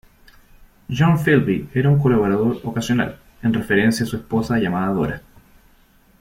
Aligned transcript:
John 0.89 1.19
Philby 1.19 1.69
un 1.75 1.99
colaborador 1.99 2.59
ocasional, 2.63 3.19
en 3.43 3.53
referencia 3.53 4.03
a 4.03 4.07
su 4.09 4.15
esposa 4.15 4.57
llamada 4.57 4.91
Dora. 4.93 5.21